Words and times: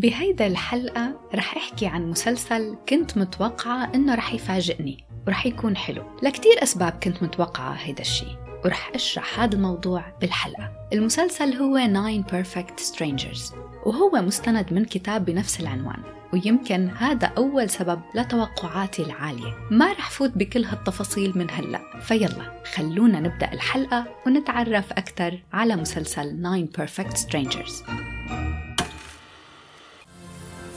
بهيدا 0.00 0.46
الحلقة 0.46 1.20
رح 1.34 1.56
أحكي 1.56 1.86
عن 1.86 2.10
مسلسل 2.10 2.76
كنت 2.88 3.18
متوقعة 3.18 3.90
إنه 3.94 4.14
رح 4.14 4.34
يفاجئني 4.34 5.04
ورح 5.26 5.46
يكون 5.46 5.76
حلو. 5.76 6.02
لكتير 6.22 6.62
أسباب 6.62 6.92
كنت 6.92 7.22
متوقعة 7.22 7.72
هيدا 7.72 8.00
الشي 8.00 8.36
ورح 8.64 8.90
أشرح 8.94 9.40
هذا 9.40 9.54
الموضوع 9.54 10.04
بالحلقة. 10.20 10.72
المسلسل 10.92 11.54
هو 11.54 11.78
Nine 11.78 12.30
Perfect 12.32 12.82
Strangers 12.84 13.54
وهو 13.86 14.22
مستند 14.22 14.72
من 14.72 14.84
كتاب 14.84 15.24
بنفس 15.24 15.60
العنوان 15.60 16.02
ويمكن 16.32 16.88
هذا 16.88 17.26
أول 17.26 17.70
سبب 17.70 18.00
لتوقعاتي 18.14 19.02
العالية. 19.02 19.54
ما 19.70 19.92
رح 19.92 20.10
فوت 20.10 20.30
بكل 20.36 20.64
هالتفاصيل 20.64 21.38
من 21.38 21.50
هلأ 21.50 22.00
فيلا 22.00 22.62
خلونا 22.74 23.20
نبدأ 23.20 23.52
الحلقة 23.52 24.04
ونتعرف 24.26 24.92
أكثر 24.92 25.38
على 25.52 25.76
مسلسل 25.76 26.42
Nine 26.42 26.80
Perfect 26.80 27.16
Strangers. 27.16 27.90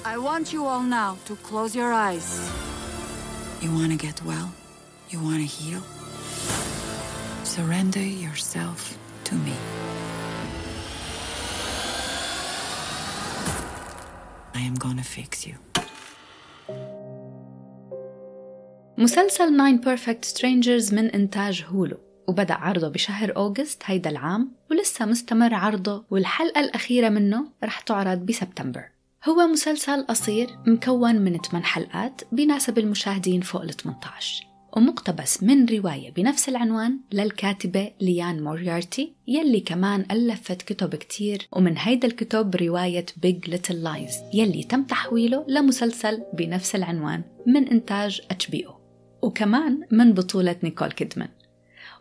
I 0.06 0.18
want 0.18 0.52
you 0.52 0.66
all 0.66 0.84
now 0.84 1.18
to 1.28 1.36
close 1.38 1.74
your 1.74 1.94
eyes. 1.94 2.28
You 3.62 3.72
want 3.72 3.92
to 3.92 3.98
get 3.98 4.22
well? 4.26 4.50
You 5.10 5.20
want 5.28 5.40
to 5.46 5.50
heal? 5.58 5.82
Surrender 7.46 8.02
yourself 8.26 8.98
to 9.24 9.36
me. 9.36 9.56
I 14.54 14.62
am 14.70 14.76
gonna 14.76 15.04
fix 15.04 15.48
you. 15.48 15.56
مسلسل 18.98 19.58
Nine 19.58 19.80
Perfect 19.80 20.26
Strangers 20.26 20.94
من 20.94 21.10
إنتاج 21.12 21.66
هولو 21.70 21.98
وبدأ 22.28 22.54
عرضه 22.54 22.90
بشهر 22.90 23.36
أوغست 23.36 23.84
هيدا 23.86 24.10
العام 24.10 24.52
ولسه 24.72 25.06
مستمر 25.06 25.54
عرضه 25.54 26.04
والحلقة 26.12 26.60
الأخيرة 26.62 27.10
منه 27.10 27.48
رح 27.64 27.80
تعرض 27.80 28.18
بسبتمبر 28.18 28.93
هو 29.30 29.48
مسلسل 29.48 30.06
قصير 30.06 30.50
مكون 30.68 31.16
من 31.16 31.38
8 31.38 31.66
حلقات 31.66 32.22
بيناسب 32.32 32.78
المشاهدين 32.78 33.42
فوق 33.42 33.62
ال 33.62 33.74
18 33.74 34.46
ومقتبس 34.78 35.44
من 35.44 35.66
رواية 35.66 36.12
بنفس 36.12 36.50
العنوان 36.50 37.00
للكاتبة 37.12 37.92
ليان 38.02 38.44
موريارتي 38.44 39.14
يلي 39.28 39.60
كمان 39.60 40.06
ألفت 40.12 40.62
كتب 40.62 40.96
كتير 40.96 41.48
ومن 41.52 41.78
هيدا 41.78 42.08
الكتب 42.08 42.56
رواية 42.56 43.06
Big 43.18 43.50
Little 43.50 43.84
Lies 43.84 44.14
يلي 44.34 44.64
تم 44.64 44.84
تحويله 44.84 45.46
لمسلسل 45.48 46.24
بنفس 46.34 46.76
العنوان 46.76 47.24
من 47.48 47.68
إنتاج 47.68 48.22
HBO 48.32 48.80
وكمان 49.22 49.82
من 49.92 50.14
بطولة 50.14 50.56
نيكول 50.64 50.92
كيدمان. 50.92 51.30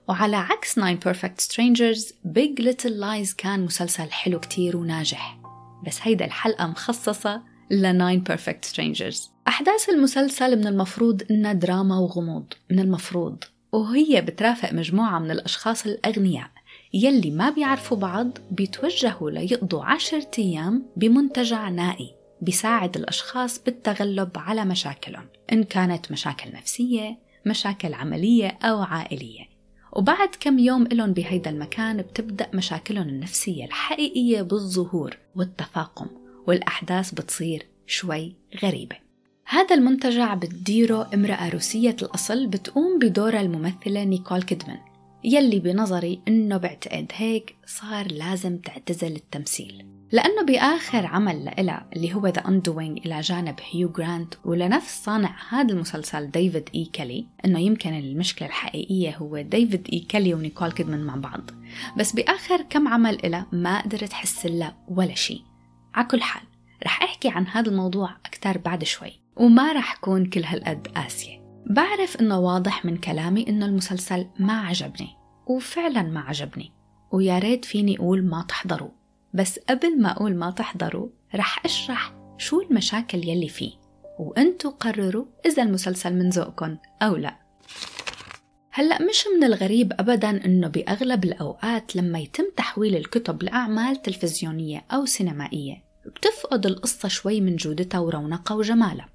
وعلى 0.08 0.36
عكس 0.36 0.80
Nine 0.80 0.98
Perfect 1.08 1.44
Strangers 1.44 2.12
Big 2.38 2.64
Little 2.64 3.00
Lies 3.00 3.34
كان 3.36 3.60
مسلسل 3.60 4.10
حلو 4.10 4.40
كتير 4.40 4.76
وناجح. 4.76 5.41
بس 5.86 5.98
هيدا 6.02 6.24
الحلقة 6.24 6.66
مخصصة 6.66 7.42
ل 7.70 7.98
Nine 7.98 8.32
Perfect 8.32 8.72
Strangers. 8.72 9.30
أحداث 9.48 9.88
المسلسل 9.88 10.58
من 10.58 10.66
المفروض 10.66 11.22
إنها 11.30 11.52
دراما 11.52 11.98
وغموض. 11.98 12.52
من 12.70 12.78
المفروض. 12.78 13.44
وهي 13.72 14.20
بترافق 14.20 14.72
مجموعة 14.72 15.18
من 15.18 15.30
الأشخاص 15.30 15.86
الأغنياء 15.86 16.50
يلي 16.94 17.30
ما 17.30 17.50
بيعرفوا 17.50 17.96
بعض 17.96 18.38
بيتوجهوا 18.50 19.30
ليقضوا 19.30 19.84
عشرة 19.84 20.30
أيام 20.38 20.86
بمنتجع 20.96 21.68
نائي 21.68 22.14
بيساعد 22.40 22.96
الأشخاص 22.96 23.62
بالتغلب 23.64 24.30
على 24.36 24.64
مشاكلهم. 24.64 25.28
إن 25.52 25.64
كانت 25.64 26.12
مشاكل 26.12 26.52
نفسية 26.52 27.18
مشاكل 27.46 27.94
عملية 27.94 28.58
أو 28.62 28.82
عائلية. 28.82 29.51
وبعد 29.92 30.28
كم 30.40 30.58
يوم 30.58 30.82
إلهم 30.82 31.12
بهيدا 31.12 31.50
المكان 31.50 32.02
بتبدأ 32.02 32.46
مشاكلهم 32.54 33.08
النفسية 33.08 33.64
الحقيقية 33.64 34.42
بالظهور 34.42 35.16
والتفاقم 35.36 36.06
والأحداث 36.46 37.14
بتصير 37.14 37.66
شوي 37.86 38.34
غريبة. 38.62 38.96
هذا 39.46 39.74
المنتجع 39.74 40.34
بتديره 40.34 41.10
امرأة 41.14 41.48
روسية 41.48 41.96
الأصل 42.02 42.46
بتقوم 42.46 42.98
بدور 42.98 43.40
الممثلة 43.40 44.04
نيكول 44.04 44.42
كيدمان. 44.42 44.78
يلي 45.24 45.58
بنظري 45.58 46.20
إنه 46.28 46.56
بعتقد 46.56 47.12
هيك 47.14 47.56
صار 47.66 48.12
لازم 48.12 48.58
تعتزل 48.58 49.16
التمثيل. 49.16 49.86
لأنه 50.12 50.42
بآخر 50.42 51.06
عمل 51.06 51.44
لإلها 51.44 51.86
اللي 51.96 52.14
هو 52.14 52.26
The 52.26 52.42
Undoing 52.42 53.06
إلى 53.06 53.20
جانب 53.20 53.54
هيو 53.70 53.88
جرانت 53.88 54.34
ولنفس 54.44 55.04
صانع 55.04 55.36
هذا 55.48 55.72
المسلسل 55.72 56.30
ديفيد 56.30 56.68
إي 56.74 56.84
كيلي 56.84 57.26
إنه 57.44 57.58
يمكن 57.58 57.94
المشكلة 57.94 58.48
الحقيقية 58.48 59.16
هو 59.16 59.40
ديفيد 59.40 59.88
إي 59.92 59.98
كيلي 59.98 60.34
ونيكول 60.34 60.72
كيدمان 60.72 61.04
مع 61.04 61.16
بعض. 61.16 61.50
بس 61.96 62.12
بآخر 62.12 62.62
كم 62.62 62.88
عمل 62.88 63.26
إلها 63.26 63.46
ما 63.52 63.80
قدرت 63.80 64.12
حس 64.12 64.46
لها 64.46 64.76
ولا 64.88 65.14
شيء 65.14 65.42
على 65.94 66.06
كل 66.06 66.22
حال 66.22 66.42
رح 66.84 67.02
أحكي 67.02 67.28
عن 67.28 67.46
هذا 67.46 67.70
الموضوع 67.70 68.16
أكثر 68.26 68.58
بعد 68.58 68.84
شوي 68.84 69.12
وما 69.36 69.72
رح 69.72 69.96
كون 69.96 70.26
كل 70.26 70.44
هالقد 70.44 70.88
قاسية. 70.88 71.41
بعرف 71.66 72.20
إنه 72.20 72.38
واضح 72.38 72.84
من 72.84 72.96
كلامي 72.96 73.48
إنه 73.48 73.66
المسلسل 73.66 74.26
ما 74.38 74.60
عجبني 74.60 75.08
وفعلا 75.46 76.02
ما 76.02 76.20
عجبني 76.20 76.72
ويا 77.12 77.38
ريت 77.38 77.64
فيني 77.64 77.96
أقول 77.96 78.24
ما 78.24 78.42
تحضروا. 78.42 78.90
بس 79.34 79.58
قبل 79.58 80.00
ما 80.00 80.12
أقول 80.12 80.34
ما 80.36 80.50
تحضروا 80.50 81.08
رح 81.34 81.64
أشرح 81.64 82.14
شو 82.38 82.60
المشاكل 82.60 83.18
يلي 83.28 83.48
فيه 83.48 83.72
وأنتوا 84.18 84.70
قرروا 84.70 85.24
إذا 85.46 85.62
المسلسل 85.62 86.14
من 86.14 86.28
ذوقكم 86.28 86.76
أو 87.02 87.16
لا. 87.16 87.36
هلأ 88.70 89.02
مش 89.02 89.24
من 89.36 89.44
الغريب 89.44 89.92
أبدا 89.92 90.44
أنه 90.44 90.68
بأغلب 90.68 91.24
الأوقات 91.24 91.96
لما 91.96 92.18
يتم 92.18 92.44
تحويل 92.56 92.96
الكتب 92.96 93.42
لأعمال 93.42 94.02
تلفزيونية 94.02 94.84
أو 94.90 95.06
سينمائية 95.06 95.84
بتفقد 96.06 96.66
القصة 96.66 97.08
شوي 97.08 97.40
من 97.40 97.56
جودتها 97.56 97.98
ورونقها 97.98 98.54
وجمالها. 98.54 99.11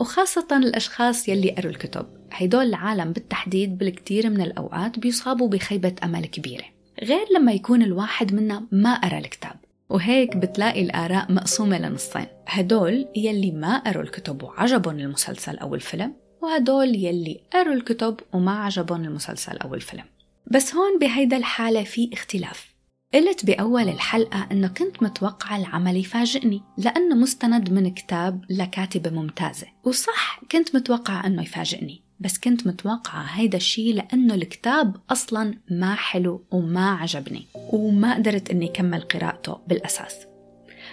وخاصة 0.00 0.46
الأشخاص 0.52 1.28
يلي 1.28 1.50
قروا 1.50 1.70
الكتب. 1.70 2.06
هيدول 2.32 2.66
العالم 2.66 3.12
بالتحديد 3.12 3.78
بالكثير 3.78 4.30
من 4.30 4.40
الأوقات 4.40 4.98
بيصابوا 4.98 5.48
بخيبة 5.48 5.94
أمل 6.04 6.26
كبيرة 6.26 6.64
غير 7.02 7.26
لما 7.36 7.52
يكون 7.52 7.82
الواحد 7.82 8.34
منا 8.34 8.66
ما 8.72 8.94
قرأ 8.94 9.18
الكتاب. 9.18 9.56
وهيك 9.88 10.36
بتلاقي 10.36 10.82
الآراء 10.82 11.32
مقسومة 11.32 11.78
لنصين. 11.78 12.26
هدول 12.46 13.08
يلي 13.16 13.50
ما 13.50 13.78
قروا 13.78 14.02
الكتب 14.02 14.42
وعجبهم 14.42 14.98
المسلسل 14.98 15.58
أو 15.58 15.74
الفيلم 15.74 16.14
وهدول 16.42 16.94
يلي 16.94 17.40
قروا 17.52 17.74
الكتب 17.74 18.20
وما 18.32 18.52
عجبهم 18.52 19.04
المسلسل 19.04 19.56
أو 19.56 19.74
الفيلم. 19.74 20.04
بس 20.46 20.74
هون 20.74 20.98
بهيدا 20.98 21.36
الحالة 21.36 21.84
في 21.84 22.10
اختلاف. 22.12 22.65
قلت 23.14 23.46
بأول 23.46 23.88
الحلقة 23.88 24.48
إنه 24.52 24.68
كنت 24.68 25.02
متوقعة 25.02 25.56
العمل 25.56 25.96
يفاجئني 25.96 26.62
لأنه 26.78 27.14
مستند 27.14 27.72
من 27.72 27.94
كتاب 27.94 28.44
لكاتبة 28.50 29.10
ممتازة. 29.10 29.66
وصح 29.84 30.40
كنت 30.52 30.76
متوقعة 30.76 31.26
إنه 31.26 31.42
يفاجئني 31.42 32.02
بس 32.20 32.38
كنت 32.38 32.66
متوقعة 32.66 33.22
هيدا 33.22 33.56
الشي 33.56 33.92
لأنه 33.92 34.34
الكتاب 34.34 34.96
أصلا 35.10 35.54
ما 35.70 35.94
حلو 35.94 36.44
وما 36.50 36.90
عجبني 36.90 37.46
وما 37.72 38.14
قدرت 38.14 38.50
إني 38.50 38.68
كمل 38.68 39.00
قراءته 39.00 39.58
بالأساس. 39.68 40.16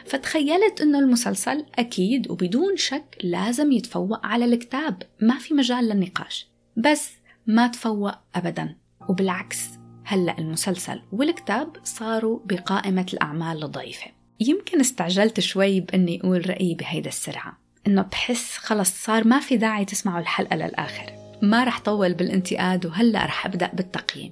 فتخيلت 0.06 0.82
إنه 0.82 1.00
المسلسل 1.00 1.66
أكيد 1.76 2.32
وبدون 2.32 2.78
شك 2.78 3.18
لازم 3.24 3.72
يتفوق 3.72 4.26
على 4.26 4.46
الكتاب 4.46 5.04
ما 5.22 5.38
في 5.38 5.54
مجال 5.54 5.86
للنقاش. 5.86 6.48
بس 6.78 7.12
ما 7.48 7.68
تفوق 7.68 8.14
أبدا 8.36 8.76
وبالعكس. 9.10 9.83
هلأ 10.06 10.38
المسلسل 10.38 11.02
والكتاب 11.12 11.78
صاروا 11.84 12.40
بقائمة 12.46 13.06
الأعمال 13.14 13.64
الضعيفة. 13.64 14.12
يمكن 14.40 14.80
استعجلت 14.80 15.40
شوي 15.40 15.80
بإني 15.80 16.20
أقول 16.24 16.50
رأيي 16.50 16.76
بهيدا 16.76 17.10
السرعة 17.10 17.58
إنه 17.88 18.02
بحس 18.02 18.58
خلص 18.58 19.04
صار 19.04 19.28
ما 19.28 19.40
في 19.40 19.58
داعي 19.58 19.86
تسمعوا 19.86 20.20
الحلقة 20.20 20.56
للآخر. 20.56 21.06
ما 21.42 21.64
رح 21.64 21.80
طول 21.80 22.14
بالانتقاد 22.14 22.86
وهلأ 22.86 23.26
رح 23.26 23.46
أبدأ 23.46 23.72
بالتقييم. 23.74 24.32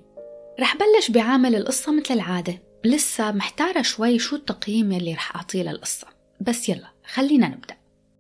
رح 0.60 0.78
بلش 0.78 1.12
بعامل 1.12 1.56
القصة 1.56 1.92
مثل 1.92 2.14
العادة 2.14 2.62
لسه 2.86 3.32
محتارة 3.32 3.82
شوي 3.82 4.20
شو 4.20 4.36
التقييم 4.36 4.92
يلي 4.92 5.14
رح 5.14 5.36
أعطيه 5.36 5.64
للقصة. 5.64 6.08
بس 6.42 6.70
يلا 6.70 6.88
خلينا 7.14 7.48
نبدأ. 7.48 7.76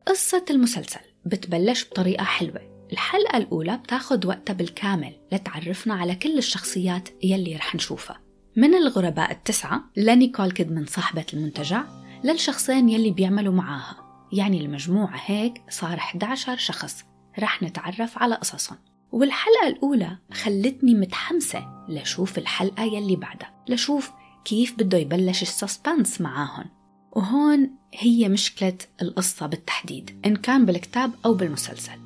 قصة 0.07 0.45
المسلسل 0.50 1.00
بتبلش 1.25 1.86
بطريقة 1.86 2.24
حلوة. 2.24 2.70
الحلقة 2.92 3.38
الأولى 3.38 3.78
بتاخد 3.78 4.26
وقتها 4.26 4.54
بالكامل 4.54 5.14
لتعرفنا 5.32 5.94
على 5.94 6.16
كل 6.16 6.38
الشخصيات 6.38 7.10
يلي 7.24 7.56
رح 7.56 7.76
نشوفها. 7.76 8.20
من 8.56 8.76
الغرباء 8.76 9.32
التسعة 9.32 9.84
لنيكول 9.98 10.52
كيدمان 10.52 10.86
صاحبة 10.86 11.26
المنتجع 11.34 11.84
للشخصين 12.24 12.90
يلي 12.90 13.12
بيعملوا 13.12 13.54
معاها. 13.54 14.28
يعني 14.34 14.62
المجموعة 14.66 15.22
هيك 15.26 15.62
صار 15.70 15.98
11 15.98 16.58
شخص. 16.58 17.04
رح 17.40 17.64
نتعرف 17.64 18.18
على 18.18 18.36
قصصهم. 18.36 18.78
والحلقة 19.12 19.68
الأولى 19.68 20.18
خلتني 20.34 20.96
متحمسة 20.96 21.86
لشوف 21.90 22.38
الحلقة 22.38 22.84
يلي 22.84 23.16
بعدها 23.16 23.64
لشوف 23.70 24.12
كيف 24.46 24.74
بده 24.78 24.98
يبلش 24.98 25.42
السسبنس 25.42 26.22
معاهم. 26.22 26.66
وهون 27.12 27.70
هي 27.94 28.30
مشكلة 28.30 28.78
القصة 29.02 29.46
بالتحديد 29.46 30.22
إن 30.26 30.36
كان 30.36 30.66
بالكتاب 30.66 31.12
أو 31.26 31.34
بالمسلسل. 31.34 32.00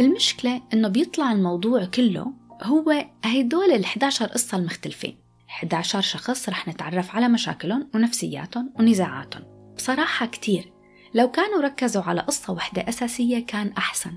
المشكلة 0.00 0.62
إنه 0.72 0.88
بيطلع 0.88 1.32
الموضوع 1.32 1.84
كله 1.84 2.32
هو 2.62 3.04
هيدول 3.24 3.72
ال 3.72 3.84
11 3.84 4.26
قصة 4.26 4.58
المختلفين 4.58 5.16
11 5.48 6.00
شخص 6.00 6.48
رح 6.48 6.68
نتعرف 6.68 7.16
على 7.16 7.28
مشاكلهم 7.28 7.88
ونفسياتهم 7.94 8.72
ونزاعاتهم. 8.78 9.44
بصراحة 9.76 10.26
كتير. 10.26 10.72
لو 11.14 11.30
كانوا 11.30 11.62
ركزوا 11.62 12.02
على 12.02 12.20
قصة 12.20 12.52
واحدة 12.52 12.88
أساسية 12.88 13.46
كان 13.46 13.72
أحسن. 13.78 14.12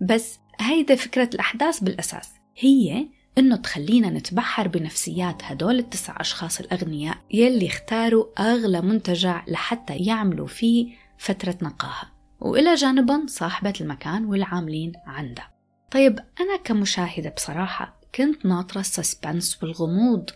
بس 0.00 0.38
هيدا 0.60 0.94
فكرة 0.94 1.30
الأحداث 1.34 1.80
بالأساس. 1.80 2.30
هي 2.58 3.08
إنه 3.38 3.56
تخلينا 3.56 4.10
نتبحر 4.10 4.68
بنفسيات 4.68 5.42
هدول 5.44 5.78
التسع 5.78 6.20
أشخاص 6.20 6.60
الأغنياء 6.60 7.18
يلي 7.30 7.66
اختاروا 7.66 8.26
أغلى 8.38 8.80
منتجع 8.80 9.44
لحتى 9.48 9.96
يعملوا 9.96 10.46
فيه 10.46 10.94
فترة 11.18 11.58
نقاهة. 11.62 12.13
وإلى 12.44 12.74
جانبا 12.74 13.26
صاحبة 13.26 13.72
المكان 13.80 14.24
والعاملين 14.24 14.92
عندها. 15.06 15.50
طيب 15.90 16.18
أنا 16.40 16.56
كمشاهدة 16.64 17.30
بصراحة 17.30 18.00
كنت 18.14 18.46
ناطرة 18.46 18.80
ال 18.80 18.89
suspense 18.89 19.62
والغموض 19.62 20.30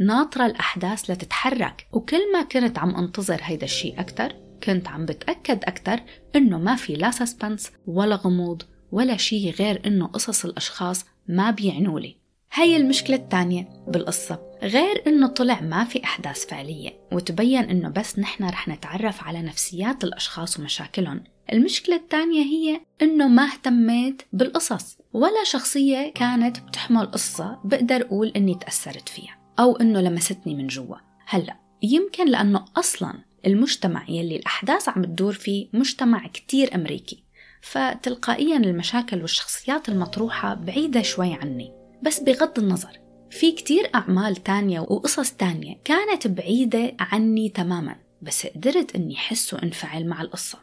ناطرة 0.00 0.46
الأحداث 0.46 1.10
لتتحرك 1.10 1.86
وكل 1.92 2.32
ما 2.32 2.42
كنت 2.42 2.78
عم 2.78 2.96
أنتظر 2.96 3.40
هيدا 3.42 3.64
الشيء 3.64 4.00
أكتر 4.00 4.32
كنت 4.62 4.88
عم 4.88 5.06
بتأكد 5.06 5.64
أكتر 5.64 6.00
إنه 6.36 6.58
ما 6.58 6.76
في 6.76 6.94
لا 6.94 7.10
suspense 7.10 7.70
ولا 7.86 8.16
غموض 8.16 8.62
ولا 8.92 9.16
شيء 9.16 9.50
غير 9.50 9.86
إنه 9.86 10.06
قصص 10.06 10.44
الأشخاص 10.44 11.04
ما 11.28 11.50
بيعنوا 11.50 12.00
لي 12.00 12.16
هاي 12.56 12.76
المشكلة 12.76 13.16
الثانية 13.16 13.68
بالقصة 13.88 14.38
غير 14.62 15.02
إنه 15.06 15.26
طلع 15.26 15.60
ما 15.60 15.84
في 15.84 16.04
أحداث 16.04 16.46
فعلية 16.46 16.90
وتبين 17.12 17.70
إنه 17.70 17.88
بس 17.88 18.18
نحن 18.18 18.44
رح 18.44 18.68
نتعرف 18.68 19.24
على 19.24 19.42
نفسيات 19.42 20.04
الأشخاص 20.04 20.58
ومشاكلهم. 20.58 21.24
المشكلة 21.52 21.96
الثانية 21.96 22.42
هي 22.42 22.80
إنه 23.02 23.28
ما 23.28 23.44
اهتميت 23.44 24.22
بالقصص 24.32 24.98
ولا 25.12 25.44
شخصية 25.44 26.12
كانت 26.12 26.60
بتحمل 26.60 27.06
قصة 27.06 27.60
بقدر 27.64 28.02
أقول 28.02 28.32
إني 28.36 28.54
تأثرت 28.54 29.08
فيها 29.08 29.38
أو 29.58 29.76
إنه 29.76 30.00
لمستني 30.00 30.54
من 30.54 30.66
جوا. 30.66 30.96
هلأ 31.26 31.56
يمكن 31.82 32.28
لأنه 32.28 32.64
أصلا 32.76 33.14
المجتمع 33.46 34.04
يلي 34.08 34.36
الأحداث 34.36 34.88
عم 34.88 35.04
تدور 35.04 35.32
فيه 35.32 35.68
مجتمع 35.72 36.26
كتير 36.26 36.74
أمريكي 36.74 37.24
فتلقائيا 37.62 38.56
المشاكل 38.56 39.20
والشخصيات 39.20 39.88
المطروحة 39.88 40.54
بعيدة 40.54 41.02
شوي 41.02 41.34
عني. 41.34 41.83
بس 42.04 42.20
بغض 42.20 42.58
النظر 42.58 43.00
في 43.30 43.52
كتير 43.52 43.90
أعمال 43.94 44.36
تانية 44.36 44.80
وقصص 44.80 45.32
تانية 45.32 45.80
كانت 45.84 46.26
بعيدة 46.26 46.92
عني 47.00 47.48
تماما 47.48 47.96
بس 48.22 48.46
قدرت 48.46 48.94
أني 48.96 49.16
حس 49.16 49.54
وأنفعل 49.54 50.06
مع 50.06 50.22
القصة 50.22 50.58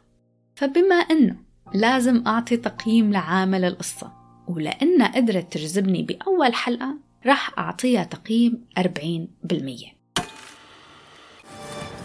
فبما 0.56 0.96
أنه 0.96 1.36
لازم 1.74 2.24
أعطي 2.28 2.58
تقييم 2.58 3.12
لعامل 3.14 3.66
القصة 3.66 4.12
ولأنها 4.48 5.08
قدرت 5.16 5.54
تجذبني 5.54 6.04
بأول 6.04 6.54
حلقة 6.54 6.98
راح 7.26 7.60
أعطيها 7.60 8.04
تقييم 8.04 8.66
40% 8.80 8.84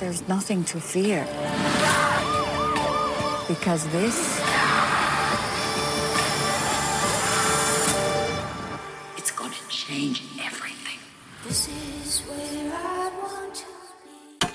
There's 0.00 0.28
nothing 0.28 0.62
to 0.72 0.78
fear. 0.92 1.24
Because 3.48 3.82
this 3.96 4.45
change 9.88 10.18
everything. 10.48 11.00
This 11.46 11.60
is 11.68 12.10
where 12.26 12.72
I 12.74 13.04
want 13.22 13.54
to 13.54 13.66
be. 14.02 14.50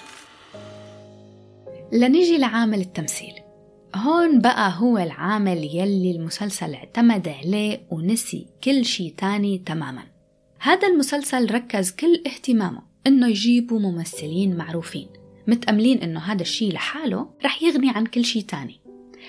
لنيجي 1.92 2.38
لعامل 2.38 2.82
التمثيل 2.82 3.34
هون 3.96 4.42
بقى 4.42 4.74
هو 4.78 4.98
العامل 4.98 5.58
يلي 5.58 6.12
المسلسل 6.12 6.74
اعتمد 6.74 7.28
عليه 7.28 7.88
ونسي 7.90 8.48
كل 8.64 8.86
شي 8.86 9.10
تاني 9.10 9.58
تماما 9.58 10.04
هذا 10.60 10.88
المسلسل 10.88 11.52
ركز 11.52 11.92
كل 11.92 12.24
اهتمامه 12.28 12.82
إنه 13.08 13.28
يجيبوا 13.28 13.80
ممثلين 13.80 14.58
معروفين 14.58 15.08
متأملين 15.48 15.98
إنه 15.98 16.20
هذا 16.20 16.42
الشي 16.42 16.70
لحاله 16.70 17.30
رح 17.46 17.64
يغني 17.64 17.90
عن 17.90 18.06
كل 18.06 18.26
شي 18.26 18.42
تاني 18.42 18.80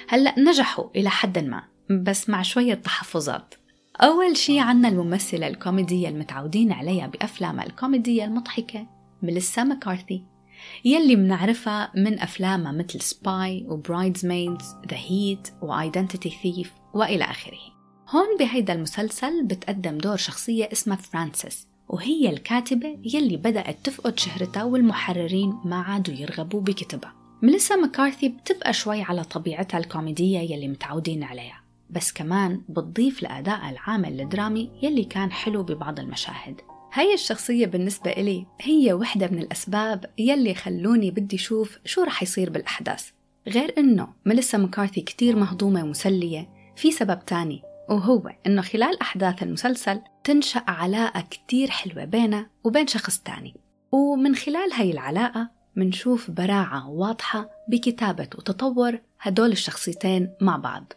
هلأ 0.08 0.34
نجحوا 0.38 0.90
إلى 0.96 1.10
حد 1.10 1.38
ما 1.38 1.62
بس 1.90 2.28
مع 2.28 2.42
شوية 2.42 2.74
تحفظات 2.74 3.54
أول 4.00 4.36
شي 4.36 4.60
عنا 4.60 4.88
الممثلة 4.88 5.48
الكوميدية 5.48 6.08
المتعودين 6.08 6.72
عليها 6.72 7.06
بأفلامها 7.06 7.66
الكوميدية 7.66 8.24
المضحكة 8.24 8.86
ميليسا 9.22 9.64
مكارثي. 9.64 10.22
يلي 10.84 11.16
منعرفها 11.16 11.92
من 11.96 12.20
أفلامها 12.20 12.72
مثل 12.72 13.00
Spy 13.00 13.50
و 13.50 13.66
Bridesmaids 13.68 14.76
The 14.90 14.96
Heat 14.96 15.48
و 15.62 15.70
Identity 15.70 16.30
Thief 16.42 16.72
وإلى 16.94 17.24
آخره. 17.24 17.58
هون 18.10 18.36
بهيدا 18.38 18.72
المسلسل 18.72 19.44
بتقدم 19.44 19.98
دور 19.98 20.16
شخصية 20.16 20.68
اسمها 20.72 20.96
فرانسيس 20.96 21.66
وهي 21.88 22.30
الكاتبة 22.30 22.98
يلي 23.14 23.36
بدأت 23.36 23.76
تفقد 23.84 24.18
شهرتها 24.18 24.64
والمحررين 24.64 25.54
ما 25.64 25.76
عادوا 25.76 26.14
يرغبوا 26.14 26.60
بكتبها. 26.60 27.14
ميليسا 27.42 27.76
مكارثي 27.76 28.28
بتبقى 28.28 28.72
شوي 28.72 29.02
على 29.02 29.24
طبيعتها 29.24 29.78
الكوميدية 29.78 30.38
يلي 30.38 30.68
متعودين 30.68 31.22
عليها. 31.22 31.61
بس 31.92 32.12
كمان 32.12 32.62
بتضيف 32.68 33.22
لأدائها 33.22 33.70
العامل 33.70 34.20
الدرامي 34.20 34.70
يلي 34.82 35.04
كان 35.04 35.32
حلو 35.32 35.62
ببعض 35.62 36.00
المشاهد. 36.00 36.60
هاي 36.92 37.14
الشخصية 37.14 37.66
بالنسبة 37.66 38.10
إلي 38.10 38.46
هي 38.60 38.92
وحدة 38.92 39.28
من 39.28 39.38
الأسباب 39.38 40.04
يلي 40.18 40.54
خلوني 40.54 41.10
بدي 41.10 41.38
شوف 41.38 41.78
شو 41.84 42.02
رح 42.02 42.22
يصير 42.22 42.50
بالأحداث. 42.50 43.10
غير 43.48 43.74
إنه 43.78 44.08
ميليسا 44.26 44.58
مكارثي 44.58 45.00
كتير 45.00 45.36
مهضومة 45.36 45.84
ومسلية 45.84 46.48
في 46.76 46.92
سبب 46.92 47.24
تاني 47.26 47.62
وهو 47.88 48.30
إنه 48.46 48.62
خلال 48.62 49.00
أحداث 49.00 49.42
المسلسل 49.42 50.00
تنشأ 50.24 50.62
علاقة 50.68 51.20
كتير 51.30 51.70
حلوة 51.70 52.04
بينها 52.04 52.50
وبين 52.64 52.86
شخص 52.86 53.18
تاني. 53.18 53.54
ومن 53.92 54.34
خلال 54.34 54.72
هاي 54.72 54.90
العلاقة 54.90 55.50
منشوف 55.76 56.30
براعة 56.30 56.90
واضحة 56.90 57.50
بكتابة 57.68 58.28
وتطور 58.34 58.98
هدول 59.20 59.52
الشخصيتين 59.52 60.30
مع 60.40 60.56
بعض. 60.56 60.92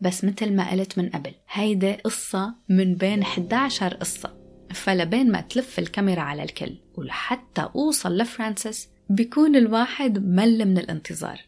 بس 0.00 0.24
مثل 0.24 0.52
ما 0.52 0.70
قلت 0.70 0.98
من 0.98 1.08
قبل 1.08 1.32
هيدا 1.50 1.94
قصة 1.94 2.54
من 2.68 2.94
بين 2.94 3.22
11 3.22 3.94
قصة. 3.94 4.38
فلبين 4.74 5.32
ما 5.32 5.40
تلف 5.40 5.78
الكاميرا 5.78 6.20
على 6.20 6.42
الكل 6.42 6.74
ولحتى 6.94 7.68
أوصل 7.76 8.18
لفرانسيس 8.18 8.88
بيكون 9.10 9.56
الواحد 9.56 10.18
مل 10.18 10.64
من 10.64 10.78
الانتظار. 10.78 11.40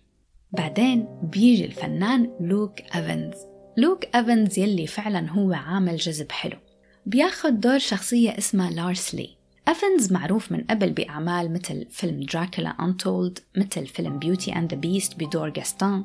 بعدين 0.53 1.07
بيجي 1.23 1.65
الفنان 1.65 2.31
لوك 2.41 2.81
أفنز 2.81 3.35
لوك 3.77 4.05
أفنز 4.15 4.59
يلي 4.59 4.87
فعلا 4.87 5.31
هو 5.31 5.53
عامل 5.53 5.97
جذب 5.97 6.33
حلو. 6.33 6.57
بياخد 7.07 7.61
دور 7.61 7.79
شخصية 7.79 8.39
اسمها 8.39 8.71
لارس 8.71 9.13
لي 9.13 9.41
أفنز 9.69 10.13
معروف 10.13 10.53
من 10.53 10.61
قبل 10.61 10.91
بأعمال 10.91 11.53
مثل 11.53 11.87
فيلم 11.91 12.21
Dracula 12.21 12.71
Untold 12.81 13.39
مثل 13.57 13.87
فيلم 13.87 14.19
Beauty 14.19 14.57
and 14.57 14.75
the 14.75 14.81
Beast 14.81 15.15
بدور 15.15 15.49
جاستون 15.49 16.05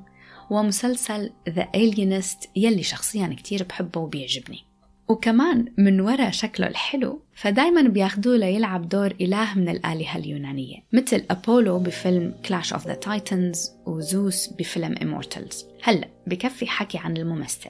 ومسلسل 0.49 1.31
The 1.49 1.67
Alienist 1.75 2.47
يلي 2.55 2.83
شخصيا 2.83 3.35
كتير 3.37 3.63
بحبه 3.63 4.01
وبيعجبني. 4.01 4.75
وكمان 5.07 5.65
من 5.77 6.01
وراء 6.01 6.31
شكله 6.31 6.67
الحلو 6.67 7.21
فدايما 7.35 7.81
بياخدوه 7.81 8.37
ليلعب 8.37 8.89
دور 8.89 9.13
إله 9.21 9.55
من 9.55 9.69
الآلهة 9.69 10.17
اليونانية 10.17 10.77
مثل 10.93 11.23
أبولو 11.31 11.79
بفيلم 11.79 12.33
Clash 12.45 12.73
of 12.73 12.87
the 12.87 12.93
Titans 12.93 13.71
وزوس 13.85 14.47
بفيلم 14.47 14.95
Immortals 15.01 15.65
هلأ 15.83 16.07
بكفي 16.27 16.67
حكي 16.67 16.97
عن 16.97 17.17
الممثل. 17.17 17.69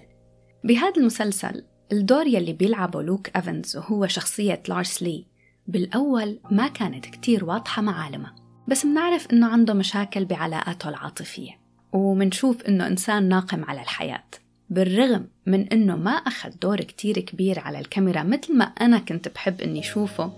بهذا 0.63 0.93
المسلسل 0.97 1.63
الدور 1.91 2.27
يلي 2.27 2.53
بيلعبه 2.53 3.01
لوك 3.01 3.29
أفنز 3.35 3.77
وهو 3.77 4.07
شخصية 4.07 4.63
لارس 4.69 5.03
لي 5.03 5.25
بالأول 5.67 6.39
ما 6.51 6.67
كانت 6.67 7.05
كتير 7.05 7.45
واضحة 7.45 7.81
معالمها 7.81 8.35
بس 8.67 8.85
منعرف 8.85 9.27
إنه 9.33 9.47
عنده 9.47 9.73
مشاكل 9.73 10.25
بعلاقاته 10.25 10.89
العاطفية. 10.89 11.64
ومنشوف 11.95 12.61
إنه 12.61 12.87
إنسان 12.87 13.29
ناقم 13.29 13.65
على 13.65 13.81
الحياة 13.81 14.23
بالرغم 14.69 15.27
من 15.45 15.67
إنه 15.67 15.95
ما 15.95 16.11
أخذ 16.11 16.49
دور 16.61 16.77
كتير 16.77 17.19
كبير 17.19 17.59
على 17.59 17.79
الكاميرا 17.79 18.23
مثل 18.23 18.57
ما 18.57 18.65
أنا 18.65 18.99
كنت 18.99 19.27
بحب 19.27 19.61
إني 19.61 19.83
شوفه 19.83 20.33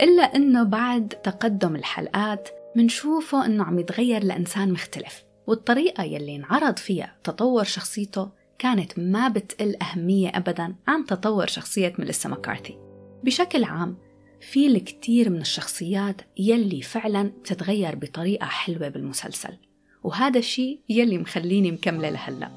إلا 0.00 0.22
إنه 0.22 0.62
بعد 0.62 1.08
تقدم 1.08 1.76
الحلقات 1.76 2.48
منشوفه 2.76 3.46
إنه 3.46 3.64
عم 3.64 3.78
يتغير 3.78 4.24
لإنسان 4.24 4.72
مختلف 4.72 5.24
والطريقة 5.46 6.04
يلي 6.04 6.36
انعرض 6.36 6.76
فيها 6.76 7.16
تطور 7.24 7.64
شخصيته 7.64 8.30
كانت 8.58 8.98
ما 8.98 9.28
بتقل 9.28 9.76
أهمية 9.82 10.28
أبدا 10.34 10.74
عن 10.88 11.06
تطور 11.06 11.46
شخصية 11.46 11.92
ميليسا 11.98 12.28
مكارثي 12.28 12.78
بشكل 13.24 13.64
عام 13.64 13.96
في 14.40 14.66
الكثير 14.66 15.30
من 15.30 15.40
الشخصيات 15.40 16.20
يلي 16.38 16.82
فعلا 16.82 17.22
بتتغير 17.22 17.94
بطريقة 17.94 18.46
حلوة 18.46 18.88
بالمسلسل. 18.88 19.69
وهذا 20.04 20.38
الشيء 20.38 20.78
يلي 20.88 21.18
مخليني 21.18 21.70
مكملة 21.72 22.10
لهلأ. 22.10 22.50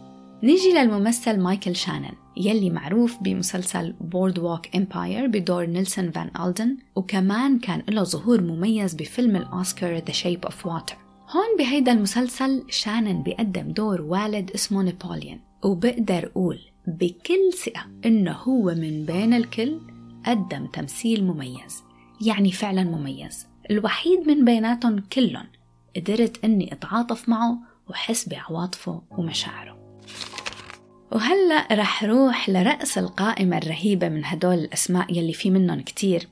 نيجي 0.43 0.71
للممثل 0.73 1.39
مايكل 1.39 1.75
شانن 1.75 2.13
يلي 2.37 2.69
معروف 2.69 3.17
بمسلسل 3.21 3.93
Boardwalk 4.01 4.75
Empire 4.75 5.27
بدور 5.27 5.65
نيلسون 5.65 6.11
فان 6.11 6.31
ألدن 6.45 6.77
وكمان 6.95 7.59
كان 7.59 7.83
له 7.89 8.03
ظهور 8.03 8.41
مميز 8.41 8.93
بفيلم 8.93 9.35
الأوسكار 9.35 9.99
The 9.99 10.13
Shape 10.13 10.49
of 10.49 10.65
Water. 10.65 10.95
هون 11.29 11.57
بهيدا 11.57 11.91
المسلسل 11.91 12.63
شانن 12.69 13.23
بيقدم 13.23 13.71
دور 13.71 14.01
والد 14.01 14.51
اسمه 14.51 14.81
نابليون 14.83 15.39
وبقدر 15.63 16.25
أقول 16.25 16.59
بكل 16.87 17.53
ثقة 17.65 17.85
إنه 18.05 18.31
هو 18.31 18.75
من 18.75 19.05
بين 19.05 19.33
الكل 19.33 19.79
قدم 20.25 20.65
تمثيل 20.65 21.23
مميز 21.23 21.83
يعني 22.21 22.51
فعلا 22.51 22.83
مميز 22.83 23.47
الوحيد 23.71 24.27
من 24.27 24.45
بيناتهم 24.45 24.99
كلهم. 25.13 25.45
قدرت 25.95 26.43
إني 26.45 26.73
أتعاطف 26.73 27.29
معه 27.29 27.57
وحس 27.89 28.29
بعواطفه 28.29 29.01
ومشاعره. 29.11 29.99
وهلأ 31.11 31.67
رح 31.71 32.03
روح 32.03 32.49
لرأس 32.49 32.97
القائمة 32.97 33.57
الرهيبة 33.57 34.09
من 34.09 34.25
هدول 34.25 34.53
الأسماء 34.53 35.17
يلي 35.17 35.33
في 35.33 35.49
منهم 35.49 35.81
كتير. 35.81 36.27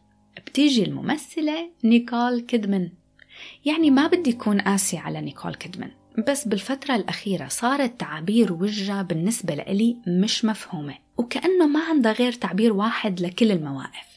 بتيجي 0.48 0.84
الممثلة 0.84 1.70
نيكول 1.84 2.40
كيدمن. 2.40 2.90
يعني 3.66 3.92
ما 3.92 4.08
بدي 4.08 4.30
يكون 4.30 4.62
قاسي 4.62 4.98
على 4.98 5.22
نيكول 5.22 5.56
كيدمن 5.56 5.92
بس 6.28 6.48
بالفترة 6.48 6.96
الأخيرة 6.96 7.48
صارت 7.48 8.00
تعابير 8.00 8.54
وجهها 8.54 9.02
بالنسبة 9.02 9.56
لإلي 9.56 9.98
مش 10.08 10.46
مفهومة 10.46 10.96
وكأنه 11.18 11.68
ما 11.68 11.80
عندها 11.80 12.12
غير 12.12 12.32
تعبير 12.32 12.74
واحد 12.74 13.22
لكل 13.22 13.52
المواقف. 13.52 14.11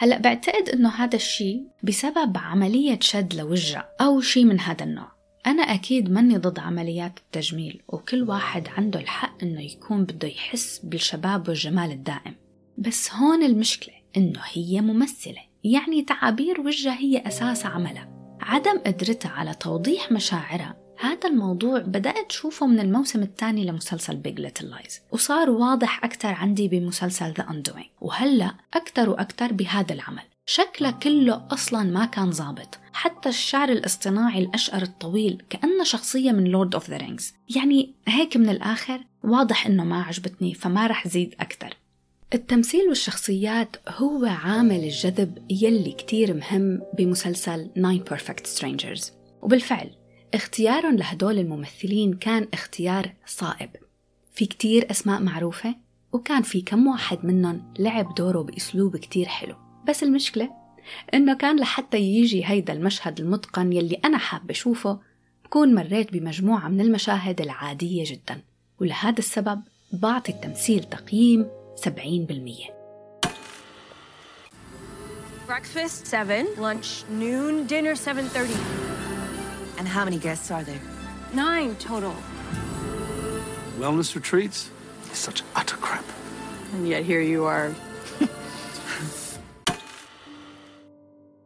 هلأ 0.00 0.18
بعتقد 0.18 0.68
إنه 0.68 0.88
هذا 0.88 1.16
الشيء 1.16 1.66
بسبب 1.82 2.38
عملية 2.38 2.98
شد 3.00 3.34
لوجهها 3.34 3.88
أو 4.00 4.20
شيء 4.20 4.44
من 4.44 4.60
هذا 4.60 4.84
النوع. 4.84 5.12
أنا 5.46 5.62
أكيد 5.62 6.10
ماني 6.10 6.36
ضد 6.36 6.58
عمليات 6.58 7.18
التجميل 7.18 7.82
وكل 7.88 8.22
واحد 8.22 8.68
عنده 8.68 9.00
الحق 9.00 9.42
إنه 9.42 9.60
يكون 9.60 10.04
بده 10.04 10.28
يحس 10.28 10.78
بالشباب 10.84 11.48
والجمال 11.48 11.90
الدائم. 11.90 12.34
بس 12.78 13.14
هون 13.14 13.42
المشكلة 13.42 13.94
إنه 14.16 14.40
هي 14.52 14.80
ممثلة. 14.80 15.42
يعني 15.64 16.02
تعابير 16.02 16.60
وجهها 16.60 16.98
هي 16.98 17.26
أساس 17.26 17.66
عملها. 17.66 18.38
عدم 18.40 18.78
قدرتها 18.78 19.30
على 19.30 19.54
توضيح 19.54 20.12
مشاعرها 20.12 20.76
هذا 21.00 21.28
الموضوع 21.28 21.78
بدأت 21.78 22.32
شوفه 22.32 22.66
من 22.66 22.80
الموسم 22.80 23.22
الثاني 23.22 23.64
لمسلسل 23.64 24.16
Big 24.16 24.40
Little 24.40 24.70
Lies 24.70 25.00
وصار 25.12 25.50
واضح 25.50 26.04
أكثر 26.04 26.28
عندي 26.28 26.68
بمسلسل 26.68 27.32
The 27.32 27.44
Undoing 27.44 27.86
وهلأ 28.00 28.54
أكثر 28.74 29.10
وأكثر 29.10 29.52
بهذا 29.52 29.94
العمل. 29.94 30.22
شكله 30.46 30.90
كله 30.90 31.46
أصلا 31.50 31.82
ما 31.82 32.04
كان 32.06 32.30
ظابط 32.30 32.78
حتى 32.92 33.28
الشعر 33.28 33.68
الاصطناعي 33.68 34.38
الأشقر 34.38 34.82
الطويل 34.82 35.42
كأنه 35.50 35.84
شخصية 35.84 36.32
من 36.32 36.44
Lord 36.44 36.74
of 36.74 36.90
the 36.90 36.96
Rings 36.96 37.34
يعني 37.56 37.94
هيك 38.08 38.36
من 38.36 38.48
الآخر 38.48 39.00
واضح 39.24 39.66
إنه 39.66 39.84
ما 39.84 40.02
عجبتني 40.02 40.54
فما 40.54 40.86
رح 40.86 41.08
زيد 41.08 41.34
أكثر. 41.40 41.76
التمثيل 42.34 42.88
والشخصيات 42.88 43.76
هو 43.88 44.24
عامل 44.24 44.84
الجذب 44.84 45.38
يلي 45.50 45.92
كتير 45.92 46.34
مهم 46.34 46.82
بمسلسل 46.98 47.70
Nine 47.78 48.12
Perfect 48.12 48.58
Strangers. 48.58 49.10
وبالفعل 49.42 49.99
اختيارهم 50.34 50.96
لهدول 50.96 51.38
الممثلين 51.38 52.12
كان 52.14 52.48
اختيار 52.52 53.12
صائب. 53.26 53.70
في 54.34 54.46
كتير 54.46 54.90
أسماء 54.90 55.22
معروفة 55.22 55.74
وكان 56.12 56.42
في 56.42 56.60
كم 56.60 56.86
واحد 56.86 57.24
منهم 57.24 57.72
لعب 57.78 58.14
دوره 58.14 58.42
بأسلوب 58.42 58.96
كتير 58.96 59.26
حلو. 59.26 59.54
بس 59.88 60.02
المشكلة 60.02 60.50
إنه 61.14 61.34
كان 61.34 61.60
لحتى 61.60 61.98
يجي 61.98 62.46
هيدا 62.46 62.72
المشهد 62.72 63.20
المتقن 63.20 63.72
يلي 63.72 64.00
أنا 64.04 64.18
حابة 64.18 64.50
أشوفه 64.50 65.00
بكون 65.44 65.74
مريت 65.74 66.12
بمجموعة 66.12 66.68
من 66.68 66.80
المشاهد 66.80 67.40
العادية 67.40 68.04
جدا. 68.06 68.42
ولهذا 68.80 69.18
السبب 69.18 69.62
بعطي 69.92 70.32
التمثيل 70.32 70.84
تقييم 70.84 71.46
70% 71.76 72.80
Breakfast 75.48 76.06
7, 76.06 76.44
lunch 76.58 77.04
noon, 77.20 77.66
dinner 77.66 77.96
7:30. 77.96 78.99
And 79.80 79.88
how 79.88 80.04
many 80.04 80.18
guests 80.18 80.50
are 80.50 80.62
there? 80.62 80.82
9 81.34 81.74
total. 81.76 82.14
Wellness 83.78 84.14
retreats? 84.14 84.68
Such 85.14 85.42
utter 85.56 85.78
crap. 85.78 86.04
And 86.74 86.86
yet 86.86 87.02
here 87.02 87.22
you 87.22 87.46
are. 87.46 87.74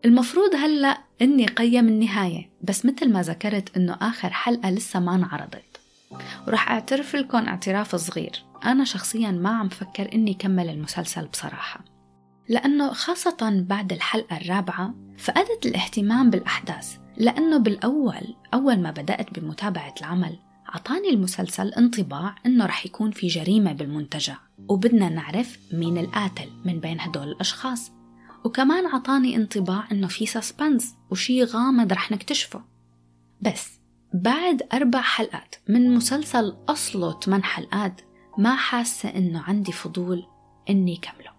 المفروض 0.05 0.55
هلأ 0.55 0.99
إني 1.23 1.47
قيم 1.47 1.89
النهاية 1.89 2.51
بس 2.63 2.87
مثل 2.87 3.13
ما 3.13 3.23
ذكرت 3.23 3.77
إنه 3.77 3.97
آخر 4.01 4.31
حلقة 4.31 4.71
لسه 4.71 5.01
ما 5.01 5.15
انعرضت 5.15 5.81
ورح 6.47 6.71
أعترف 6.71 7.17
لكم 7.17 7.49
اعتراف 7.49 7.97
صغير 7.97 8.45
أنا 8.65 8.85
شخصيا 8.85 9.31
ما 9.31 9.51
عم 9.51 9.69
فكر 9.69 10.13
إني 10.13 10.35
كمل 10.35 10.69
المسلسل 10.69 11.27
بصراحة 11.27 11.81
لأنه 12.49 12.93
خاصة 12.93 13.65
بعد 13.69 13.93
الحلقة 13.93 14.37
الرابعة 14.37 14.95
فقدت 15.19 15.67
الاهتمام 15.67 16.31
بالأحداث 16.31 16.97
لأنه 17.17 17.59
بالأول 17.59 18.35
أول 18.55 18.79
ما 18.81 18.91
بدأت 18.91 19.39
بمتابعة 19.39 19.95
العمل 20.01 20.39
عطاني 20.67 21.11
المسلسل 21.11 21.69
انطباع 21.69 22.35
إنه 22.47 22.67
رح 22.67 22.87
يكون 22.87 23.11
في 23.11 23.27
جريمة 23.27 23.73
بالمنتجع 23.73 24.37
وبدنا 24.69 25.09
نعرف 25.09 25.59
مين 25.73 25.99
القاتل 25.99 26.51
من 26.65 26.81
بين 26.81 27.01
هدول 27.01 27.29
الأشخاص. 27.29 27.93
وكمان 28.45 28.87
عطاني 28.87 29.37
انطباع 29.37 29.85
إنه 29.93 30.07
في 30.07 30.27
سسبنس 30.27 30.95
وشي 31.11 31.45
غامض 31.45 31.93
رح 31.93 32.13
نكتشفه. 32.13 32.65
بس 33.41 33.81
بعد 34.15 34.63
أربع 34.73 35.01
حلقات 35.01 35.55
من 35.69 35.95
مسلسل 35.95 36.57
أصله 36.69 37.21
8 37.21 37.45
حلقات 37.45 38.01
ما 38.39 38.57
حاسة 38.57 39.09
إنه 39.09 39.41
عندي 39.41 39.73
فضول 39.73 40.27
إني 40.71 40.97
كمله. 40.97 41.31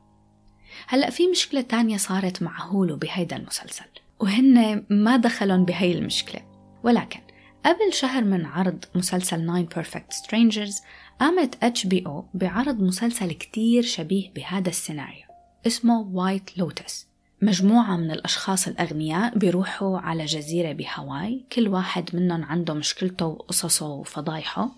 هلأ 0.88 1.10
في 1.10 1.27
مشكلة 1.27 1.62
تانية 1.62 1.98
صارت 1.98 2.41
مع 2.44 2.62
هولو 2.65 2.96
بهيدا 2.96 3.36
المسلسل. 3.36 3.86
وهن 4.20 4.86
ما 4.90 5.18
دخلون 5.18 5.66
بهي 5.66 5.92
المشكلة. 5.92 6.42
ولكن 6.84 7.20
قبل 7.66 7.94
شهر 7.94 8.24
من 8.24 8.46
عرض 8.46 8.86
مسلسل 8.96 9.48
Nine 9.48 9.78
Perfect 9.78 10.16
Strangers 10.16 10.84
قامت 11.20 11.56
HBO 11.56 12.24
بعرض 12.34 12.80
مسلسل 12.80 13.32
كتير 13.32 13.84
شبيه 13.84 14.32
بهذا 14.36 14.70
السيناريو. 14.70 15.26
اسمه 15.68 16.00
White 16.14 16.58
Lotus 16.58 17.08
مجموعة 17.42 17.98
من 17.98 18.12
الأشخاص 18.12 18.68
الأغنياء 18.68 19.38
بيروحوا 19.38 20.00
على 20.00 20.26
جزيرة 20.26 20.72
بهاواي 20.72 21.46
كل 21.52 21.68
واحد 21.68 22.16
منهم 22.16 22.44
عنده 22.44 22.74
مشكلته 22.74 23.26
وقصصه 23.26 23.88
وفضايحه. 23.88 24.72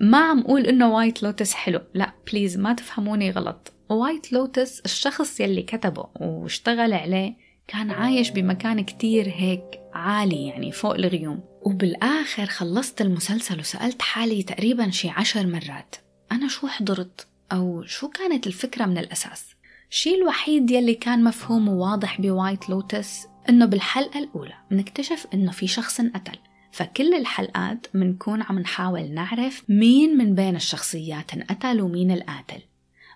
ما 0.00 0.18
عم 0.18 0.40
أقول 0.40 0.66
إنه 0.66 0.94
White 0.94 1.22
Lotus 1.22 1.54
حلو 1.54 1.80
لا 1.94 2.12
please 2.30 2.56
ما 2.56 2.72
تفهموني 2.72 3.30
غلط. 3.30 3.72
White 3.88 4.32
Lotus 4.32 4.80
الشخص 4.80 5.40
يلي 5.40 5.62
كتبه 5.62 6.06
واشتغل 6.20 6.92
عليه 6.92 7.49
كان 7.70 7.90
عايش 7.90 8.30
بمكان 8.30 8.80
كتير 8.80 9.28
هيك 9.28 9.80
عالي 9.94 10.46
يعني 10.46 10.72
فوق 10.72 10.94
الغيوم. 10.94 11.40
وبالآخر 11.62 12.46
خلصت 12.46 13.00
المسلسل 13.00 13.60
وسألت 13.60 14.02
حالي 14.02 14.42
تقريبا 14.42 14.90
شي 14.90 15.08
عشر 15.08 15.46
مرات 15.46 15.96
أنا 16.32 16.48
شو 16.48 16.66
حضرت؟ 16.66 17.26
أو 17.52 17.84
شو 17.84 18.08
كانت 18.08 18.46
الفكرة 18.46 18.86
من 18.86 18.98
الأساس؟ 18.98 19.44
الشيء 19.90 20.14
الوحيد 20.22 20.70
يلي 20.70 20.94
كان 20.94 21.24
مفهوم 21.24 21.68
وواضح 21.68 22.20
ب 22.20 22.28
White 22.28 22.70
Lotus 22.70 23.26
إنه 23.48 23.66
بالحلقة 23.66 24.18
الأولى 24.18 24.54
بنكتشف 24.70 25.26
إنه 25.34 25.52
في 25.52 25.66
شخص 25.66 26.00
انقتل. 26.00 26.38
فكل 26.72 27.14
الحلقات 27.14 27.86
بنكون 27.94 28.42
عم 28.42 28.58
نحاول 28.58 29.10
نعرف 29.10 29.62
مين 29.68 30.18
من 30.18 30.34
بين 30.34 30.56
الشخصيات 30.56 31.34
انقتل 31.34 31.80
ومين 31.80 32.10
القاتل. 32.10 32.60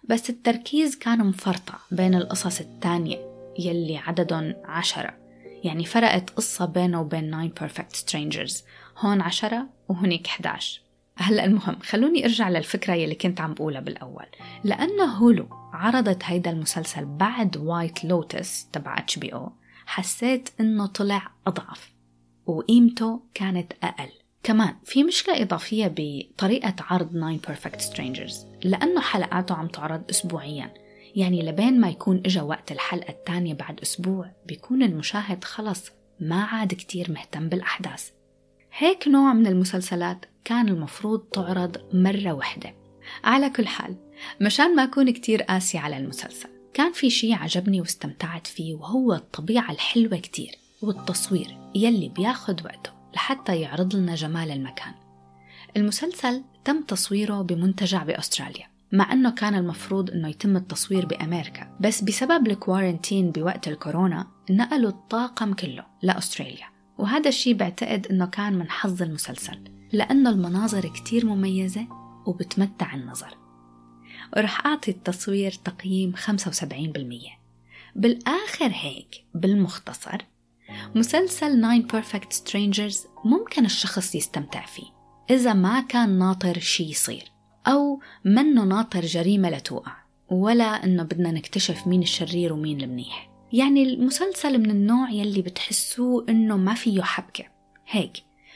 بس 0.04 0.30
التركيز 0.30 0.96
كان 0.96 1.18
مفرقع 1.26 1.74
بين 1.90 2.14
القصص 2.14 2.60
الثانية. 2.60 3.33
يلي 3.58 3.96
عددهم 3.96 4.54
عشرة. 4.64 5.14
يعني 5.64 5.84
فرقت 5.84 6.30
قصة 6.30 6.64
بينه 6.64 7.00
وبين 7.00 7.32
Nine 7.32 7.60
Perfect 7.60 7.96
Strangers. 7.96 8.62
هون 8.98 9.20
عشرة 9.20 9.66
وهنيك 9.88 10.26
11 10.26 10.80
هلا 11.16 11.44
المهم 11.44 11.78
خلوني 11.82 12.24
أرجع 12.24 12.48
للفكرة 12.48 12.94
يلي 12.94 13.14
كنت 13.14 13.40
عم 13.40 13.54
بقولها 13.54 13.80
بالأول. 13.80 14.26
لأنه 14.64 15.04
Hulu 15.04 15.48
عرضت 15.72 16.24
هيدا 16.24 16.50
المسلسل 16.50 17.04
بعد 17.04 17.56
White 17.56 18.04
Lotus 18.04 18.68
تبع 18.72 18.98
HBO 18.98 19.52
حسيت 19.86 20.48
إنه 20.60 20.86
طلع 20.86 21.30
أضعف 21.46 21.92
وقيمته 22.46 23.22
كانت 23.34 23.72
أقل. 23.82 24.10
كمان 24.42 24.74
في 24.84 25.04
مشكلة 25.04 25.42
إضافية 25.42 25.94
بطريقة 25.96 26.74
عرض 26.80 27.10
Nine 27.10 27.50
Perfect 27.50 27.80
Strangers 27.80 28.34
لأنه 28.64 29.00
حلقاته 29.00 29.54
عم 29.54 29.68
تعرض 29.68 30.02
أسبوعيا. 30.10 30.74
يعني 31.14 31.42
لبين 31.42 31.80
ما 31.80 31.88
يكون 31.88 32.22
إجا 32.26 32.42
وقت 32.42 32.72
الحلقة 32.72 33.10
الثانية 33.10 33.54
بعد 33.54 33.80
أسبوع 33.80 34.30
بيكون 34.46 34.82
المشاهد 34.82 35.44
خلص 35.44 35.90
ما 36.20 36.42
عاد 36.42 36.74
كتير 36.74 37.12
مهتم 37.12 37.48
بالأحداث. 37.48 38.10
هيك 38.72 39.08
نوع 39.08 39.32
من 39.32 39.46
المسلسلات 39.46 40.26
كان 40.44 40.68
المفروض 40.68 41.20
تعرض 41.20 41.76
مرة 41.92 42.32
واحدة. 42.32 42.74
على 43.24 43.50
كل 43.50 43.66
حال 43.66 43.96
مشان 44.40 44.76
ما 44.76 44.84
أكون 44.84 45.10
كتير 45.10 45.42
قاسي 45.42 45.78
على 45.78 45.96
المسلسل 45.96 46.48
كان 46.74 46.92
في 46.92 47.10
شي 47.10 47.34
عجبني 47.34 47.80
واستمتعت 47.80 48.46
فيه 48.46 48.74
وهو 48.74 49.14
الطبيعة 49.14 49.70
الحلوة 49.70 50.18
كتير 50.18 50.58
والتصوير 50.82 51.56
يلي 51.74 52.08
بياخد 52.08 52.64
وقته 52.64 52.90
لحتى 53.14 53.60
يعرض 53.60 53.96
لنا 53.96 54.14
جمال 54.14 54.50
المكان. 54.50 54.94
المسلسل 55.76 56.42
تم 56.64 56.82
تصويره 56.82 57.42
بمنتجع 57.42 58.02
بأستراليا. 58.02 58.73
مع 58.92 59.12
أنه 59.12 59.30
كان 59.30 59.54
المفروض 59.54 60.10
أنه 60.10 60.28
يتم 60.28 60.56
التصوير 60.56 61.06
بأمريكا 61.06 61.76
بس 61.80 62.02
بسبب 62.02 62.46
الكوارنتين 62.46 63.30
بوقت 63.30 63.68
الكورونا 63.68 64.26
نقلوا 64.50 64.90
الطاقم 64.90 65.52
كله 65.52 65.86
لأستراليا. 66.02 66.66
وهذا 66.98 67.28
الشي 67.28 67.54
بعتقد 67.54 68.06
أنه 68.06 68.26
كان 68.26 68.52
من 68.52 68.70
حظ 68.70 69.02
المسلسل 69.02 69.64
لأنه 69.92 70.30
المناظر 70.30 70.88
كتير 70.88 71.26
مميزة 71.26 71.86
وبتمتع 72.26 72.94
النظر. 72.94 73.38
ورح 74.36 74.66
أعطي 74.66 74.90
التصوير 74.90 75.50
تقييم 75.50 76.12
75% 76.16 77.44
بالآخر 77.96 78.70
هيك 78.72 79.24
بالمختصر 79.34 80.18
مسلسل 80.94 81.62
Nine 81.62 81.86
Perfect 81.92 82.36
Strangers 82.36 82.98
ممكن 83.24 83.64
الشخص 83.64 84.14
يستمتع 84.14 84.66
فيه 84.66 84.86
إذا 85.30 85.52
ما 85.52 85.80
كان 85.80 86.18
ناطر 86.18 86.58
شي 86.58 86.82
يصير. 86.90 87.33
أو 87.66 88.00
منه 88.24 88.64
ناطر 88.64 89.00
جريمة 89.00 89.50
لتوقع 89.50 89.96
ولا 90.30 90.84
إنه 90.84 91.02
بدنا 91.02 91.30
نكتشف 91.30 91.86
مين 91.86 92.02
الشرير 92.02 92.52
ومين 92.52 92.80
المنيح. 92.80 93.30
يعني 93.52 93.82
المسلسل 93.82 94.58
من 94.58 94.70
النوع 94.70 95.10
يلي 95.10 95.42
بتحسوه 95.42 96.26
إنه 96.28 96.56
ما 96.56 96.74
فيه 96.74 97.02
حبكة. 97.02 97.44
هيك 97.86 98.12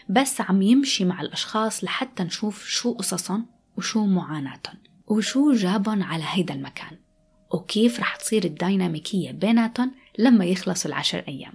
بس 0.09 0.41
عم 0.41 0.63
يمشي 0.63 1.05
مع 1.05 1.21
الأشخاص 1.21 1.85
لحتى 1.85 2.23
نشوف 2.23 2.67
شو 2.67 2.93
قصصهم 2.93 3.47
وشو 3.77 4.07
معاناتهم 4.07 4.77
وشو 5.07 5.53
جابهم 5.53 6.03
على 6.03 6.25
هيدا 6.27 6.55
المكان 6.55 6.99
وكيف 7.53 8.01
رح 8.01 8.17
تصير 8.17 8.45
الديناميكية 8.45 9.31
بيناتهم 9.31 9.91
لما 10.19 10.45
يخلصوا 10.45 10.91
العشر 10.91 11.25
أيام. 11.29 11.53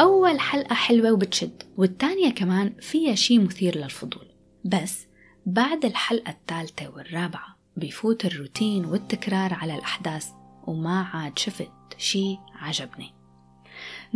أول 0.00 0.40
حلقة 0.40 0.74
حلوة 0.74 1.12
وبتشد 1.12 1.62
والتانية 1.76 2.30
كمان 2.30 2.72
فيها 2.80 3.14
شي 3.14 3.38
مثير 3.38 3.78
للفضول. 3.78 4.26
بس 4.64 5.06
بعد 5.46 5.84
الحلقة 5.84 6.30
الثالثة 6.30 6.88
والرابعة 6.88 7.56
بيفوت 7.76 8.24
الروتين 8.24 8.84
والتكرار 8.84 9.54
على 9.54 9.74
الأحداث 9.74 10.28
وما 10.66 11.02
عاد 11.02 11.38
شفت 11.38 11.70
شي 11.98 12.38
عجبني. 12.54 13.14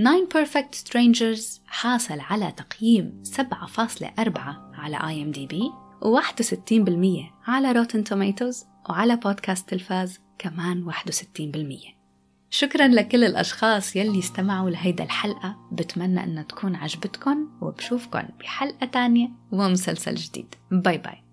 Nine 0.01 0.29
Perfect 0.37 0.89
Strangers 0.89 1.61
حاصل 1.67 2.21
على 2.21 2.53
تقييم 2.53 3.23
7.4 3.37 4.39
على 4.75 5.25
IMDb 5.25 5.73
و61% 6.03 7.49
على 7.49 7.73
Rotten 7.73 8.05
Tomatoes 8.05 8.65
وعلى 8.89 9.17
بودكاست 9.17 9.69
تلفاز 9.69 10.21
كمان 10.39 10.93
61% 10.93 11.96
شكرا 12.51 12.89
لكل 12.89 13.25
الأشخاص 13.25 13.97
يلي 13.97 14.19
استمعوا 14.19 14.71
لهيدا 14.71 15.05
الحلقة. 15.05 15.57
بتمنى 15.73 16.25
أنها 16.25 16.43
تكون 16.43 16.75
عجبتكم 16.75 17.49
وبشوفكن 17.61 18.29
بحلقة 18.41 18.87
تانية 18.87 19.29
ومسلسل 19.53 20.15
جديد. 20.15 20.55
bye 20.71 20.99
bye. 20.99 21.26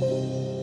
Música 0.00 0.59